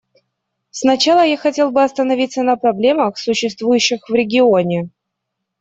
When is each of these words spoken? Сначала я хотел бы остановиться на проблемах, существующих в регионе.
Сначала 0.71 1.23
я 1.27 1.37
хотел 1.37 1.69
бы 1.69 1.83
остановиться 1.83 2.41
на 2.41 2.55
проблемах, 2.55 3.19
существующих 3.19 4.09
в 4.09 4.15
регионе. 4.15 4.89